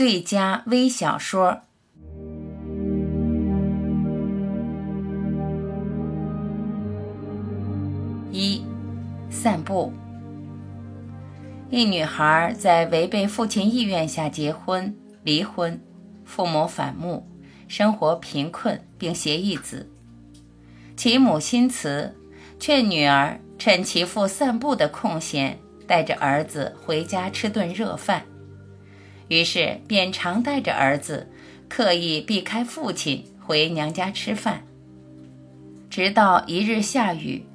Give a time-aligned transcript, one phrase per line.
[0.00, 1.60] 最佳微小说。
[8.32, 8.64] 一，
[9.28, 9.92] 散步。
[11.68, 15.78] 一女孩在违背父亲意愿下结婚、离婚，
[16.24, 17.28] 父母反目，
[17.68, 19.86] 生活贫困，并携一子。
[20.96, 22.16] 其母心慈，
[22.58, 28.24] 劝女儿趁其父散步的空闲，带着儿子回家吃顿热饭。
[29.30, 31.30] 于是便常带着儿子，
[31.68, 34.66] 刻意避开父亲回娘家吃饭。
[35.88, 37.46] 直到一日下雨。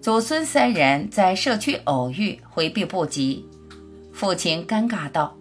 [0.00, 3.44] 祖孙三人在社区偶遇，回避不及。
[4.12, 5.36] 父亲尴尬道：“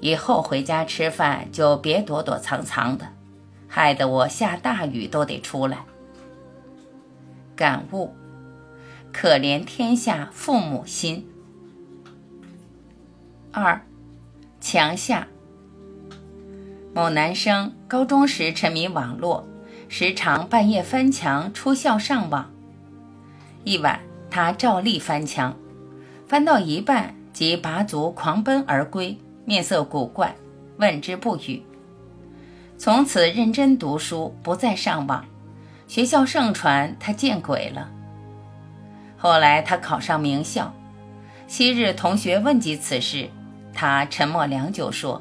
[0.00, 3.08] 以后回家吃饭就别躲躲藏藏的，
[3.66, 5.86] 害得我下大雨都得出来。”
[7.56, 8.14] 感悟：
[9.10, 11.26] 可怜天下父母心。
[13.50, 13.80] 二，
[14.64, 15.28] 墙下。
[16.94, 19.46] 某男生高中时沉迷网络，
[19.90, 22.50] 时常半夜翻墙出校上网。
[23.64, 25.54] 一晚，他照例翻墙，
[26.26, 30.34] 翻到一半即拔足狂奔而归，面色古怪，
[30.78, 31.62] 问之不语。
[32.78, 35.26] 从此认真读书，不再上网。
[35.86, 37.90] 学校盛传他见鬼了。
[39.18, 40.72] 后来他考上名校，
[41.46, 43.28] 昔日同学问及此事，
[43.74, 45.20] 他沉默良久，说：“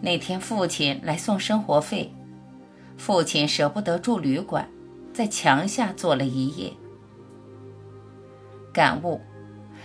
[0.00, 2.12] 那天父亲来送生活费，
[2.96, 4.68] 父亲舍不得住旅馆。”
[5.14, 6.72] 在墙下坐了一夜，
[8.72, 9.20] 感悟：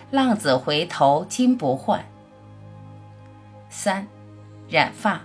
[0.10, 2.04] 浪子回头金不换。
[3.70, 4.08] 三，
[4.68, 5.22] 染发。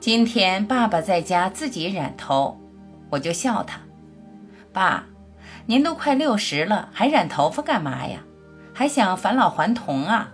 [0.00, 2.58] 今天爸爸在家自己染头，
[3.08, 3.78] 我就笑他
[4.74, 5.06] ：“爸，
[5.66, 8.18] 您都快六十了，还染头发干嘛呀？
[8.80, 10.32] 还想返老还童啊？”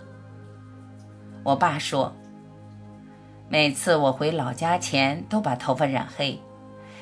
[1.43, 2.15] 我爸说
[3.51, 6.41] ：“每次我回老家前都把头发染黑。”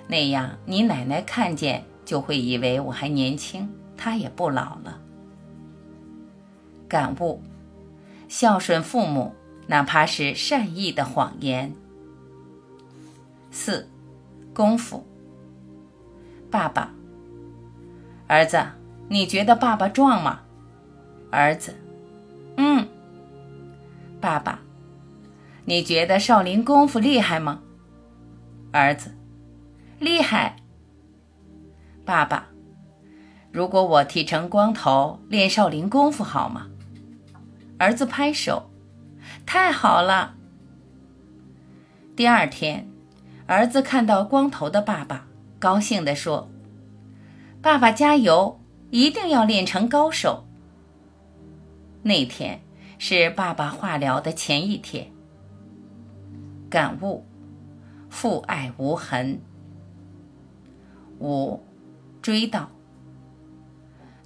[0.10, 5.00] 那样，你奶奶看见就会以为我还年轻，她也不老了。
[6.90, 7.44] 感悟：
[8.28, 9.36] 孝顺父母，
[9.68, 11.76] 哪怕是善意的谎言。
[13.52, 13.88] 四，
[14.52, 15.06] 功夫。
[16.50, 16.92] 爸爸，
[18.26, 18.66] 儿子，
[19.10, 20.40] 你觉得爸爸壮吗？
[21.36, 21.76] 儿子，
[22.56, 22.88] 嗯。
[24.22, 24.60] 爸爸，
[25.66, 27.60] 你觉得少林功夫厉害吗？
[28.72, 29.12] 儿子。
[30.00, 30.56] 厉害，
[32.06, 32.48] 爸爸。
[33.52, 36.68] 如果我剃成光头练少林功夫好吗？
[37.78, 38.70] 儿子拍手，
[39.46, 40.36] 太好了。
[42.16, 42.88] 第二天，
[43.46, 45.28] 儿子看到光头的爸爸，
[45.60, 46.50] 高兴地说
[47.62, 48.58] ：“爸爸加油，
[48.92, 50.44] 一定要练成高手。”
[52.08, 52.62] 那天
[53.00, 55.08] 是爸爸化疗的前一天。
[56.70, 57.26] 感悟：
[58.12, 59.42] 父爱无痕。
[61.18, 61.64] 五，
[62.22, 62.66] 追悼。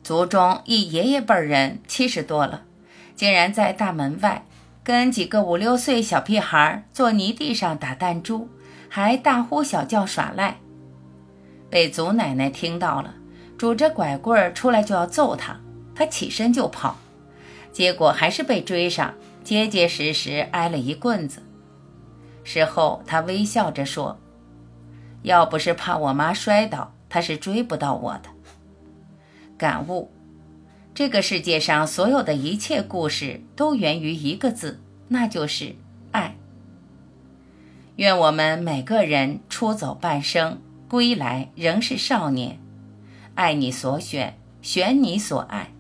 [0.03, 2.65] 族中一爷爷辈人七十多了，
[3.15, 4.45] 竟然在大门外
[4.83, 8.49] 跟几个五六岁小屁孩坐泥地上打弹珠，
[8.89, 10.57] 还大呼小叫耍赖。
[11.69, 13.13] 被祖奶奶听到了，
[13.57, 15.57] 拄着拐棍出来就要揍他，
[15.95, 16.97] 他起身就跑，
[17.71, 19.13] 结果还是被追上，
[19.43, 21.41] 结结实实挨了一棍子。
[22.43, 24.19] 事后他微笑着说。
[25.23, 28.29] 要不是怕我妈摔倒，他是追不到我的。
[29.57, 30.09] 感悟：
[30.95, 35.75] 这个世界上所有的一切故事都源于一个字，那就是
[36.11, 36.37] 爱。
[37.97, 42.57] 愿我们每个人出走半生，归来仍是少年，
[43.35, 45.73] 爱你所选，选你所爱。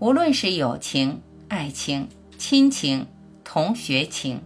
[0.00, 3.06] 无论是友情、爱情、亲情、
[3.44, 4.40] 同学情。